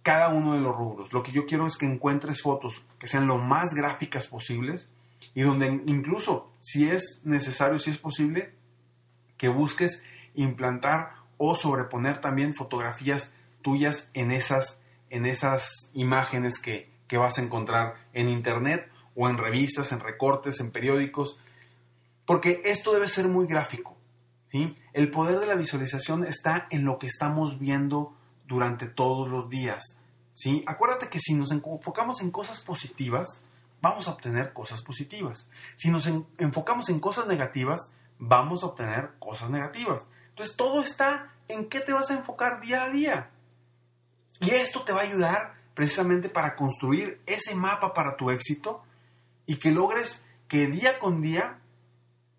cada 0.02 0.30
uno 0.30 0.54
de 0.54 0.60
los 0.60 0.74
rubros. 0.74 1.12
Lo 1.12 1.22
que 1.22 1.32
yo 1.32 1.46
quiero 1.46 1.66
es 1.66 1.76
que 1.76 1.86
encuentres 1.86 2.42
fotos 2.42 2.84
que 2.98 3.06
sean 3.06 3.26
lo 3.26 3.38
más 3.38 3.74
gráficas 3.74 4.26
posibles 4.26 4.92
y 5.34 5.42
donde 5.42 5.82
incluso, 5.86 6.50
si 6.60 6.88
es 6.88 7.20
necesario, 7.24 7.78
si 7.78 7.90
es 7.90 7.98
posible, 7.98 8.54
que 9.36 9.48
busques 9.48 10.02
implantar 10.34 11.12
o 11.36 11.56
sobreponer 11.56 12.18
también 12.20 12.54
fotografías 12.54 13.34
tuyas 13.62 14.10
en 14.14 14.30
esas, 14.30 14.82
en 15.10 15.26
esas 15.26 15.90
imágenes 15.94 16.60
que, 16.60 16.90
que 17.06 17.18
vas 17.18 17.38
a 17.38 17.42
encontrar 17.42 17.94
en 18.12 18.28
internet 18.28 18.90
o 19.14 19.28
en 19.28 19.38
revistas, 19.38 19.92
en 19.92 20.00
recortes, 20.00 20.60
en 20.60 20.70
periódicos, 20.70 21.38
porque 22.24 22.62
esto 22.64 22.92
debe 22.92 23.08
ser 23.08 23.28
muy 23.28 23.46
gráfico. 23.46 23.96
El 24.92 25.10
poder 25.10 25.38
de 25.38 25.46
la 25.46 25.54
visualización 25.54 26.24
está 26.24 26.66
en 26.70 26.84
lo 26.84 26.98
que 26.98 27.06
estamos 27.06 27.58
viendo 27.58 28.16
durante 28.50 28.86
todos 28.86 29.30
los 29.30 29.48
días. 29.48 29.82
¿sí? 30.34 30.62
Acuérdate 30.66 31.08
que 31.08 31.20
si 31.20 31.32
nos 31.32 31.52
enfocamos 31.52 32.20
en 32.20 32.30
cosas 32.30 32.60
positivas, 32.60 33.44
vamos 33.80 34.08
a 34.08 34.10
obtener 34.10 34.52
cosas 34.52 34.82
positivas. 34.82 35.48
Si 35.76 35.90
nos 35.90 36.06
enfocamos 36.36 36.90
en 36.90 37.00
cosas 37.00 37.26
negativas, 37.26 37.94
vamos 38.18 38.62
a 38.62 38.66
obtener 38.66 39.12
cosas 39.18 39.48
negativas. 39.48 40.06
Entonces 40.30 40.56
todo 40.56 40.82
está 40.82 41.32
en 41.48 41.68
qué 41.68 41.80
te 41.80 41.92
vas 41.92 42.10
a 42.10 42.14
enfocar 42.14 42.60
día 42.60 42.84
a 42.84 42.90
día. 42.90 43.30
Y 44.40 44.50
esto 44.50 44.82
te 44.82 44.92
va 44.92 45.00
a 45.00 45.04
ayudar 45.04 45.54
precisamente 45.74 46.28
para 46.28 46.56
construir 46.56 47.20
ese 47.26 47.54
mapa 47.54 47.94
para 47.94 48.16
tu 48.16 48.30
éxito 48.30 48.82
y 49.46 49.56
que 49.56 49.70
logres 49.70 50.26
que 50.48 50.66
día 50.66 50.98
con 50.98 51.22
día 51.22 51.58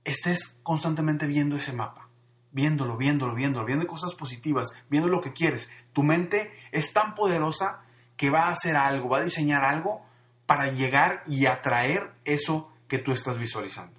estés 0.03 0.59
constantemente 0.63 1.27
viendo 1.27 1.55
ese 1.55 1.73
mapa, 1.73 2.09
viéndolo, 2.51 2.97
viéndolo, 2.97 3.35
viéndolo, 3.35 3.65
viendo 3.65 3.87
cosas 3.87 4.15
positivas, 4.15 4.69
viendo 4.89 5.09
lo 5.09 5.21
que 5.21 5.33
quieres. 5.33 5.69
Tu 5.93 6.03
mente 6.03 6.51
es 6.71 6.93
tan 6.93 7.15
poderosa 7.15 7.81
que 8.17 8.29
va 8.29 8.47
a 8.47 8.51
hacer 8.51 8.75
algo, 8.75 9.09
va 9.09 9.19
a 9.19 9.23
diseñar 9.23 9.63
algo 9.63 10.05
para 10.45 10.71
llegar 10.71 11.23
y 11.27 11.45
atraer 11.45 12.11
eso 12.25 12.71
que 12.87 12.99
tú 12.99 13.11
estás 13.11 13.37
visualizando. 13.37 13.97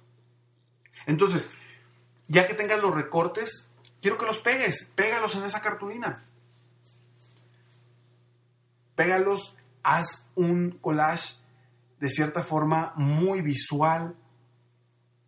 Entonces, 1.05 1.51
ya 2.27 2.47
que 2.47 2.53
tengas 2.53 2.81
los 2.81 2.93
recortes, 2.93 3.71
quiero 4.01 4.17
que 4.17 4.25
los 4.25 4.39
pegues, 4.39 4.91
pégalos 4.95 5.35
en 5.35 5.43
esa 5.43 5.61
cartulina 5.61 6.23
pégalos, 8.95 9.57
haz 9.83 10.31
un 10.35 10.77
collage 10.81 11.35
de 11.99 12.09
cierta 12.09 12.43
forma 12.43 12.93
muy 12.95 13.41
visual, 13.41 14.15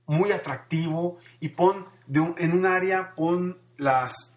muy 0.08 0.32
atractivo 0.32 1.18
y 1.40 1.50
pon 1.50 1.86
en 2.08 2.52
un 2.52 2.66
área, 2.66 3.14
pon 3.16 3.58
las, 3.78 4.36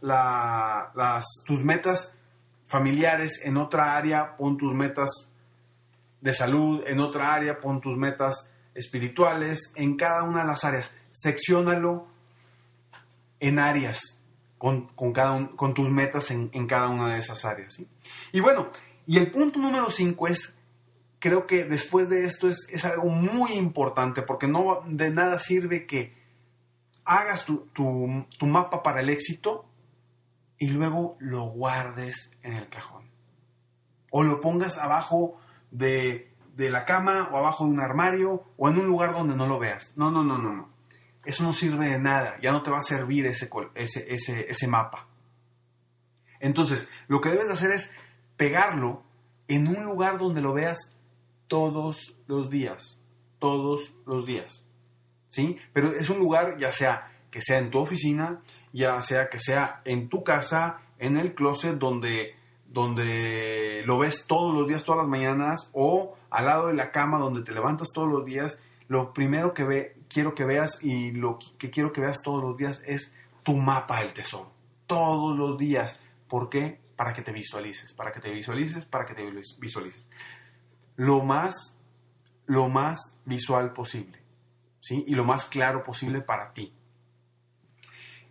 tus 1.46 1.64
metas 1.64 2.18
familiares, 2.66 3.40
en 3.44 3.56
otra 3.56 3.96
área 3.96 4.36
pon 4.36 4.56
tus 4.56 4.74
metas 4.74 5.32
de 6.20 6.32
salud, 6.32 6.82
en 6.86 7.00
otra 7.00 7.34
área 7.34 7.60
pon 7.60 7.80
tus 7.80 7.96
metas 7.96 8.52
espirituales, 8.74 9.72
en 9.76 9.96
cada 9.96 10.24
una 10.24 10.40
de 10.40 10.46
las 10.46 10.64
áreas. 10.64 10.96
Secciónalo 11.12 12.06
en 13.40 13.58
áreas 13.58 14.20
con, 14.58 14.88
cada 15.12 15.50
con 15.56 15.74
tus 15.74 15.88
metas 15.90 16.30
en, 16.30 16.66
cada 16.66 16.88
una 16.88 17.12
de 17.12 17.18
esas 17.18 17.44
áreas. 17.44 17.82
Y 18.32 18.40
bueno, 18.40 18.70
y 19.06 19.18
el 19.18 19.30
punto 19.30 19.58
número 19.58 19.90
5 19.90 20.26
es, 20.26 20.57
creo 21.18 21.46
que 21.46 21.64
después 21.64 22.08
de 22.08 22.24
esto 22.24 22.48
es, 22.48 22.68
es, 22.70 22.84
algo 22.84 23.08
muy 23.08 23.52
importante, 23.52 24.22
porque 24.22 24.46
no 24.46 24.82
de 24.86 25.10
nada 25.10 25.38
sirve 25.38 25.86
que 25.86 26.16
hagas 27.04 27.44
tu, 27.44 27.68
tu 27.74 28.46
mapa 28.46 28.82
para 28.82 29.00
el 29.00 29.08
éxito 29.08 29.68
y 30.58 30.68
luego 30.68 31.16
lo 31.20 31.44
guardes 31.44 32.36
en 32.42 32.54
el 32.54 32.68
cajón. 32.68 33.08
O 34.10 34.22
lo 34.22 34.40
pongas 34.40 34.78
abajo 34.78 35.38
de, 35.70 36.32
de 36.58 36.70
la 36.70 36.84
cama 36.84 37.28
o 37.32 37.36
abajo 37.36 37.64
de 37.64 37.70
un 37.70 37.80
armario 37.80 38.44
o 38.56 38.68
en 38.68 38.78
un 38.78 38.86
lugar 38.86 39.12
donde 39.12 39.36
no 39.36 39.46
lo 39.46 39.58
veas. 39.58 39.96
No, 39.96 40.10
no, 40.10 40.24
no, 40.24 40.38
no, 40.38 40.52
no. 40.52 40.68
Eso 41.24 41.44
no 41.44 41.52
sirve 41.52 41.88
de 41.88 41.98
nada. 41.98 42.36
Ya 42.42 42.52
no 42.52 42.62
te 42.62 42.70
va 42.70 42.78
a 42.78 42.82
servir 42.82 43.26
ese, 43.26 43.48
ese, 43.74 44.12
ese, 44.12 44.50
ese 44.50 44.66
mapa. 44.66 45.06
Entonces, 46.40 46.90
lo 47.06 47.20
que 47.20 47.30
debes 47.30 47.46
de 47.46 47.52
hacer 47.52 47.70
es 47.70 47.92
pegarlo 48.36 49.04
en 49.46 49.68
un 49.68 49.84
lugar 49.84 50.18
donde 50.18 50.40
lo 50.40 50.52
veas 50.52 50.96
todos 51.48 52.14
los 52.26 52.50
días. 52.50 53.02
Todos 53.38 53.94
los 54.06 54.26
días. 54.26 54.66
¿Sí? 55.28 55.58
Pero 55.72 55.92
es 55.92 56.08
un 56.10 56.18
lugar, 56.18 56.58
ya 56.58 56.72
sea 56.72 57.12
que 57.30 57.40
sea 57.42 57.58
en 57.58 57.70
tu 57.70 57.78
oficina, 57.78 58.40
ya 58.72 59.02
sea 59.02 59.28
que 59.28 59.38
sea 59.40 59.82
en 59.84 60.08
tu 60.08 60.22
casa, 60.24 60.80
en 60.98 61.16
el 61.16 61.34
closet 61.34 61.76
donde, 61.76 62.34
donde 62.66 63.82
lo 63.84 63.98
ves 63.98 64.26
todos 64.26 64.54
los 64.54 64.66
días, 64.66 64.84
todas 64.84 65.02
las 65.02 65.08
mañanas, 65.08 65.70
o 65.74 66.16
al 66.30 66.46
lado 66.46 66.68
de 66.68 66.74
la 66.74 66.90
cama 66.90 67.18
donde 67.18 67.42
te 67.42 67.52
levantas 67.52 67.88
todos 67.92 68.08
los 68.08 68.24
días, 68.24 68.60
lo 68.88 69.12
primero 69.12 69.52
que 69.52 69.64
ve, 69.64 69.96
quiero 70.08 70.34
que 70.34 70.44
veas 70.44 70.82
y 70.82 71.12
lo 71.12 71.38
que 71.58 71.70
quiero 71.70 71.92
que 71.92 72.00
veas 72.00 72.22
todos 72.22 72.42
los 72.42 72.56
días 72.56 72.82
es 72.86 73.14
tu 73.42 73.56
mapa 73.56 74.00
del 74.00 74.12
tesoro. 74.12 74.50
Todos 74.86 75.36
los 75.36 75.58
días. 75.58 76.02
¿Por 76.26 76.48
qué? 76.48 76.80
Para 76.96 77.12
que 77.12 77.22
te 77.22 77.32
visualices, 77.32 77.92
para 77.92 78.12
que 78.12 78.20
te 78.20 78.30
visualices, 78.30 78.86
para 78.86 79.04
que 79.04 79.14
te 79.14 79.30
visualices. 79.60 80.08
Lo 80.98 81.22
más, 81.22 81.78
lo 82.46 82.68
más 82.68 83.20
visual 83.24 83.72
posible. 83.72 84.18
¿Sí? 84.80 85.04
Y 85.06 85.14
lo 85.14 85.24
más 85.24 85.44
claro 85.44 85.84
posible 85.84 86.20
para 86.20 86.52
ti. 86.52 86.72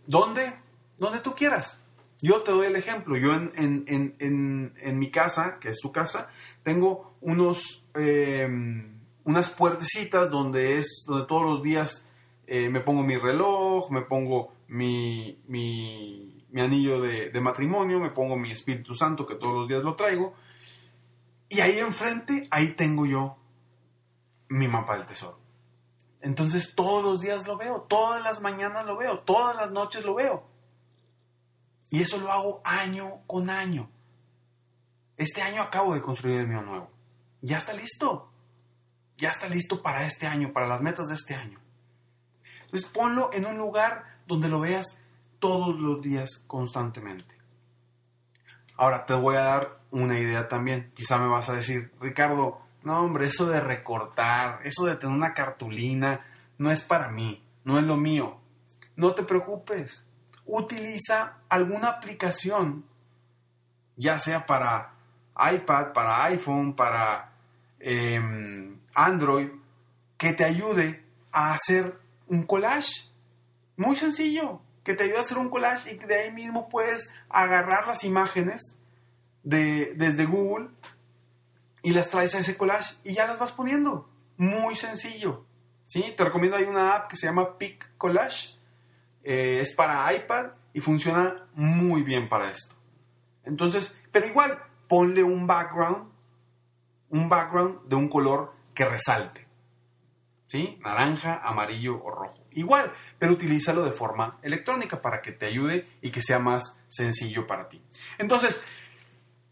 ¿Dónde? 0.05 0.53
Donde 0.97 1.21
tú 1.21 1.33
quieras. 1.33 1.81
Yo 2.21 2.41
te 2.41 2.51
doy 2.51 2.67
el 2.67 2.75
ejemplo. 2.75 3.15
Yo 3.15 3.33
en, 3.33 4.99
mi 4.99 5.11
casa, 5.11 5.59
que 5.59 5.69
es 5.69 5.79
tu 5.79 5.93
casa, 5.93 6.29
tengo 6.63 7.15
unos, 7.21 7.87
em, 7.93 8.99
unas 9.23 9.49
puertecitas 9.49 10.29
donde 10.29 10.77
es 10.77 11.05
donde 11.07 11.25
todos 11.25 11.43
los 11.43 11.63
días 11.63 12.05
eh, 12.47 12.67
me 12.67 12.81
pongo 12.81 13.01
mi 13.01 13.15
reloj, 13.15 13.89
me 13.91 14.01
pongo 14.01 14.53
mi, 14.67 15.39
mi, 15.47 16.43
anillo 16.53 16.99
de, 16.99 17.29
de, 17.29 17.41
matrimonio, 17.41 17.99
me 17.99 18.09
pongo 18.09 18.35
mi 18.35 18.51
Espíritu 18.51 18.93
Santo, 18.93 19.25
que 19.25 19.35
todos 19.35 19.55
los 19.55 19.67
días 19.69 19.83
lo 19.83 19.95
traigo. 19.95 20.33
Y 21.49 21.61
ahí 21.61 21.79
enfrente, 21.79 22.47
ahí 22.51 22.73
tengo 22.73 23.05
yo 23.05 23.37
mi 24.49 24.67
mapa 24.67 24.97
del 24.97 25.07
tesoro. 25.07 25.39
Entonces 26.21 26.75
todos 26.75 27.03
los 27.03 27.21
días 27.21 27.47
lo 27.47 27.57
veo, 27.57 27.81
todas 27.81 28.21
las 28.23 28.41
mañanas 28.41 28.85
lo 28.85 28.97
veo, 28.97 29.19
todas 29.19 29.55
las 29.55 29.71
noches 29.71 30.03
lo 30.03 30.15
veo. 30.15 30.47
Y 31.89 32.01
eso 32.01 32.17
lo 32.17 32.31
hago 32.31 32.61
año 32.65 33.21
con 33.27 33.49
año. 33.49 33.89
Este 35.15 35.41
año 35.41 35.61
acabo 35.61 35.93
de 35.93 36.01
construir 36.01 36.41
el 36.41 36.47
mío 36.47 36.61
nuevo. 36.61 36.91
Ya 37.41 37.57
está 37.57 37.73
listo. 37.73 38.31
Ya 39.17 39.29
está 39.29 39.47
listo 39.47 39.81
para 39.81 40.05
este 40.05 40.27
año, 40.27 40.53
para 40.53 40.67
las 40.67 40.81
metas 40.81 41.07
de 41.07 41.15
este 41.15 41.33
año. 41.33 41.59
Entonces 42.65 42.89
ponlo 42.89 43.29
en 43.33 43.45
un 43.45 43.57
lugar 43.57 44.19
donde 44.27 44.49
lo 44.49 44.59
veas 44.59 44.85
todos 45.39 45.79
los 45.79 46.01
días 46.01 46.43
constantemente. 46.45 47.36
Ahora 48.77 49.05
te 49.05 49.13
voy 49.13 49.35
a 49.35 49.41
dar 49.41 49.77
una 49.91 50.19
idea 50.19 50.47
también. 50.47 50.91
Quizá 50.95 51.17
me 51.17 51.27
vas 51.27 51.49
a 51.49 51.53
decir, 51.53 51.91
Ricardo, 51.99 52.61
no, 52.83 53.03
hombre, 53.03 53.27
eso 53.27 53.47
de 53.47 53.59
recortar, 53.59 54.61
eso 54.63 54.85
de 54.85 54.95
tener 54.95 55.15
una 55.15 55.33
cartulina, 55.33 56.25
no 56.57 56.71
es 56.71 56.83
para 56.83 57.09
mí, 57.09 57.43
no 57.63 57.77
es 57.77 57.83
lo 57.83 57.97
mío. 57.97 58.39
No 58.95 59.13
te 59.13 59.23
preocupes. 59.23 60.07
Utiliza 60.45 61.37
alguna 61.49 61.89
aplicación, 61.89 62.85
ya 63.95 64.19
sea 64.19 64.45
para 64.45 64.93
iPad, 65.53 65.91
para 65.93 66.23
iPhone, 66.25 66.75
para 66.75 67.31
em, 67.79 68.79
Android, 68.93 69.49
que 70.17 70.33
te 70.33 70.45
ayude 70.45 71.03
a 71.31 71.53
hacer 71.53 71.99
un 72.27 72.43
collage. 72.43 73.09
Muy 73.75 73.95
sencillo, 73.95 74.61
que 74.83 74.93
te 74.93 75.03
ayude 75.03 75.17
a 75.17 75.21
hacer 75.21 75.37
un 75.37 75.49
collage 75.49 75.93
y 75.93 75.97
de 75.97 76.15
ahí 76.15 76.31
mismo 76.31 76.69
puedes 76.69 77.13
agarrar 77.29 77.87
las 77.87 78.03
imágenes 78.03 78.76
de, 79.47 79.93
desde 79.95 80.25
Google 80.25 80.67
y 81.81 81.91
las 81.91 82.09
traes 82.09 82.35
a 82.35 82.39
ese 82.39 82.57
collage 82.57 82.95
y 83.05 83.13
ya 83.13 83.27
las 83.27 83.39
vas 83.39 83.53
poniendo. 83.53 84.09
Muy 84.35 84.75
sencillo. 84.75 85.45
¿sí? 85.85 86.13
Te 86.17 86.25
recomiendo, 86.25 86.57
hay 86.57 86.65
una 86.65 86.95
app 86.95 87.09
que 87.09 87.15
se 87.15 87.27
llama 87.27 87.57
Pic 87.57 87.95
Collage. 87.97 88.57
Eh, 89.23 89.59
es 89.61 89.73
para 89.73 90.13
iPad 90.13 90.47
y 90.73 90.81
funciona 90.81 91.47
muy 91.53 92.03
bien 92.03 92.27
para 92.27 92.51
esto. 92.51 92.75
Entonces, 93.45 94.01
pero 94.11 94.27
igual, 94.27 94.59
ponle 94.89 95.23
un 95.23 95.47
background, 95.47 96.09
un 97.09 97.29
background 97.29 97.87
de 97.87 97.95
un 97.95 98.09
color 98.09 98.53
que 98.73 98.85
resalte. 98.85 99.47
¿Sí? 100.47 100.77
Naranja, 100.81 101.41
amarillo 101.43 102.01
o 102.03 102.11
rojo. 102.11 102.45
Igual, 102.51 102.91
pero 103.17 103.33
utilízalo 103.33 103.83
de 103.83 103.91
forma 103.91 104.39
electrónica 104.41 105.01
para 105.01 105.21
que 105.21 105.31
te 105.31 105.45
ayude 105.45 105.89
y 106.01 106.11
que 106.11 106.21
sea 106.21 106.39
más 106.39 106.79
sencillo 106.89 107.47
para 107.47 107.69
ti. 107.69 107.81
Entonces, 108.17 108.63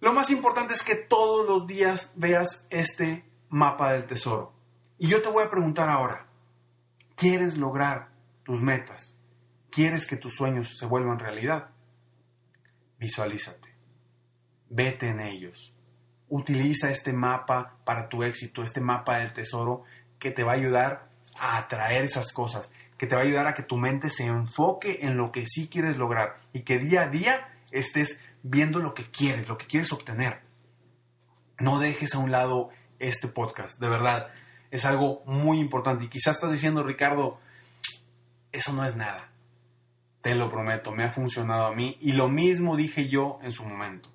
lo 0.02 0.14
más 0.14 0.30
importante 0.30 0.74
es 0.74 0.84
que 0.84 0.96
todos 0.96 1.48
los 1.48 1.68
días 1.68 2.14
veas 2.16 2.68
este 2.70 3.26
mapa 3.50 3.94
del 3.94 4.06
tesoro. 4.06 4.54
Y 4.98 5.08
yo 5.08 5.22
te 5.22 5.30
voy 5.30 5.44
a 5.44 5.50
preguntar 5.50 5.90
ahora, 5.90 6.28
¿quieres 7.16 7.58
lograr 7.58 8.10
tus 8.44 8.62
metas? 8.62 9.20
¿Quieres 9.70 10.06
que 10.06 10.16
tus 10.16 10.36
sueños 10.36 10.78
se 10.78 10.86
vuelvan 10.86 11.20
realidad? 11.20 11.70
Visualízate. 13.00 13.76
Vete 14.70 15.10
en 15.10 15.20
ellos. 15.20 15.74
Utiliza 16.30 16.90
este 16.90 17.14
mapa 17.14 17.78
para 17.84 18.10
tu 18.10 18.24
éxito, 18.24 18.64
este 18.64 18.82
mapa 18.82 19.18
del 19.18 19.34
tesoro 19.34 19.84
que 20.20 20.32
te 20.32 20.44
va 20.44 20.54
a 20.54 20.56
ayudar 20.56 21.10
a 21.38 21.58
atraer 21.58 22.06
esas 22.06 22.32
cosas, 22.32 22.72
que 22.98 23.08
te 23.08 23.16
va 23.16 23.22
a 23.22 23.26
ayudar 23.26 23.48
a 23.48 23.54
que 23.54 23.64
tu 23.64 23.78
mente 23.78 24.10
se 24.10 24.26
enfoque 24.26 25.00
en 25.02 25.18
lo 25.18 25.32
que 25.32 25.46
sí 25.48 25.68
quieres 25.68 25.98
lograr 25.98 26.40
y 26.54 26.62
que 26.62 26.80
día 26.80 27.04
a 27.04 27.10
día 27.10 27.50
estés 27.72 28.22
viendo 28.48 28.80
lo 28.80 28.94
que 28.94 29.10
quieres, 29.10 29.48
lo 29.48 29.58
que 29.58 29.66
quieres 29.66 29.92
obtener. 29.92 30.42
No 31.58 31.80
dejes 31.80 32.14
a 32.14 32.20
un 32.20 32.32
lado 32.32 32.70
este 33.00 33.28
podcast, 33.28 33.80
de 33.80 33.90
verdad. 33.90 34.30
Es 34.70 34.86
algo 34.86 35.24
muy 35.26 35.60
importante. 35.60 36.06
Y 36.06 36.10
quizás 36.10 36.36
estás 36.36 36.52
diciendo, 36.52 36.84
Ricardo, 36.84 37.40
eso 38.52 38.72
no 38.74 38.86
es 38.86 38.96
nada. 38.96 39.32
Te 40.22 40.36
lo 40.36 40.52
prometo, 40.52 40.92
me 40.92 41.04
ha 41.04 41.12
funcionado 41.12 41.66
a 41.66 41.74
mí. 41.74 41.98
Y 42.02 42.12
lo 42.12 42.30
mismo 42.30 42.76
dije 42.76 43.10
yo 43.10 43.40
en 43.42 43.52
su 43.52 43.66
momento. 43.66 44.10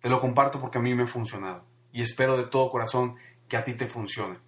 Te 0.00 0.10
lo 0.10 0.20
comparto 0.20 0.60
porque 0.60 0.78
a 0.78 0.82
mí 0.82 0.94
me 0.94 1.04
ha 1.04 1.08
funcionado. 1.08 1.64
Y 1.92 2.02
espero 2.02 2.36
de 2.36 2.44
todo 2.44 2.70
corazón 2.70 3.16
que 3.48 3.56
a 3.56 3.64
ti 3.64 3.72
te 3.72 3.86
funcione. 3.86 4.38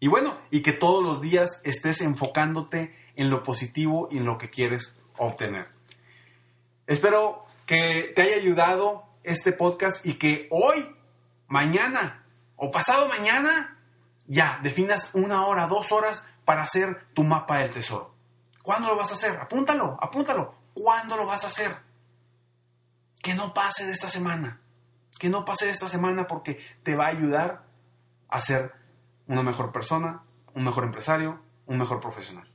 Y 0.00 0.08
bueno, 0.08 0.36
y 0.50 0.62
que 0.62 0.72
todos 0.72 1.04
los 1.04 1.20
días 1.20 1.60
estés 1.62 2.00
enfocándote 2.00 2.96
en 3.14 3.30
lo 3.30 3.44
positivo 3.44 4.08
y 4.10 4.16
en 4.16 4.24
lo 4.24 4.38
que 4.38 4.50
quieres 4.50 4.98
obtener. 5.18 5.68
Espero 6.86 7.44
que 7.70 8.12
te 8.16 8.22
haya 8.22 8.34
ayudado 8.34 9.04
este 9.22 9.52
podcast 9.52 10.04
y 10.04 10.14
que 10.14 10.48
hoy, 10.50 10.92
mañana 11.46 12.26
o 12.56 12.72
pasado 12.72 13.06
mañana 13.06 13.78
ya 14.26 14.58
definas 14.64 15.10
una 15.14 15.46
hora, 15.46 15.68
dos 15.68 15.92
horas 15.92 16.26
para 16.44 16.64
hacer 16.64 17.06
tu 17.14 17.22
mapa 17.22 17.58
del 17.58 17.70
tesoro. 17.70 18.12
¿Cuándo 18.64 18.88
lo 18.88 18.96
vas 18.96 19.12
a 19.12 19.14
hacer? 19.14 19.38
Apúntalo, 19.38 19.96
apúntalo. 20.02 20.56
¿Cuándo 20.74 21.16
lo 21.16 21.26
vas 21.26 21.44
a 21.44 21.46
hacer? 21.46 21.76
Que 23.22 23.34
no 23.34 23.54
pase 23.54 23.86
de 23.86 23.92
esta 23.92 24.08
semana. 24.08 24.60
Que 25.20 25.28
no 25.28 25.44
pase 25.44 25.66
de 25.66 25.70
esta 25.70 25.88
semana 25.88 26.26
porque 26.26 26.58
te 26.82 26.96
va 26.96 27.04
a 27.04 27.10
ayudar 27.10 27.66
a 28.28 28.40
ser 28.40 28.74
una 29.28 29.44
mejor 29.44 29.70
persona, 29.70 30.24
un 30.54 30.64
mejor 30.64 30.82
empresario, 30.82 31.40
un 31.66 31.78
mejor 31.78 32.00
profesional. 32.00 32.50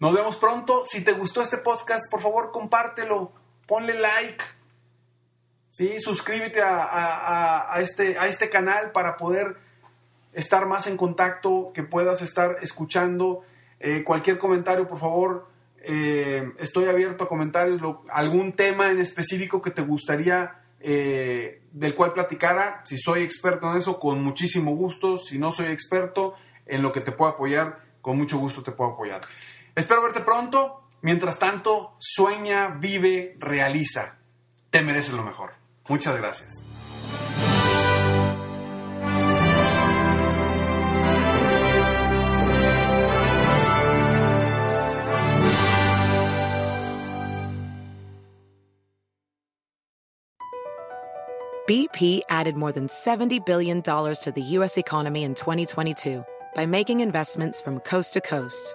Nos 0.00 0.14
vemos 0.14 0.36
pronto. 0.36 0.84
Si 0.86 1.02
te 1.02 1.12
gustó 1.12 1.42
este 1.42 1.58
podcast, 1.58 2.10
por 2.10 2.20
favor, 2.20 2.50
compártelo. 2.52 3.32
Ponle 3.66 3.94
like. 3.94 4.44
¿sí? 5.74 5.98
Suscríbete 5.98 6.60
a, 6.62 7.76
este, 7.80 8.16
a 8.18 8.28
este 8.28 8.48
canal 8.48 8.92
para 8.92 9.16
poder 9.16 9.56
estar 10.32 10.66
más 10.66 10.86
en 10.86 10.96
contacto, 10.96 11.72
que 11.74 11.82
puedas 11.82 12.22
estar 12.22 12.58
escuchando. 12.62 13.42
Eh, 13.80 14.04
cualquier 14.04 14.38
comentario, 14.38 14.86
por 14.86 14.98
favor, 14.98 15.48
eh, 15.82 16.52
estoy 16.58 16.86
abierto 16.86 17.24
a 17.24 17.28
comentarios. 17.28 17.80
algún 18.08 18.52
tema 18.52 18.90
en 18.90 19.00
específico 19.00 19.60
que 19.60 19.70
te 19.70 19.82
gustaría 19.82 20.60
eh, 20.80 21.62
del 21.72 21.94
cual 21.94 22.12
platicara. 22.12 22.82
Si 22.84 22.96
soy 22.96 23.22
experto 23.22 23.70
en 23.70 23.76
eso, 23.76 23.98
con 23.98 24.22
muchísimo 24.22 24.76
gusto. 24.76 25.18
Si 25.18 25.38
no 25.38 25.50
soy 25.50 25.66
experto 25.66 26.34
en 26.66 26.82
lo 26.82 26.92
que 26.92 27.00
te 27.00 27.10
puedo 27.10 27.32
apoyar, 27.32 27.80
con 28.00 28.16
mucho 28.16 28.38
gusto 28.38 28.62
te 28.62 28.70
puedo 28.70 28.92
apoyar. 28.92 29.22
Espero 29.74 30.02
verte 30.02 30.20
pronto. 30.20 30.88
Mientras 31.02 31.38
tanto, 31.38 31.96
sueña, 31.98 32.78
vive, 32.80 33.36
realiza. 33.38 34.18
Te 34.70 34.82
mereces 34.82 35.12
lo 35.14 35.22
mejor. 35.22 35.52
Muchas 35.88 36.16
gracias. 36.16 36.64
BP 51.66 52.20
added 52.28 52.56
more 52.56 52.72
than 52.72 52.88
$70 52.88 53.46
billion 53.46 53.80
to 53.80 54.32
the 54.34 54.42
U.S. 54.42 54.76
economy 54.76 55.22
in 55.22 55.34
2022 55.34 56.22
by 56.54 56.66
making 56.66 57.00
investments 57.00 57.62
from 57.62 57.80
coast 57.80 58.12
to 58.12 58.20
coast. 58.20 58.74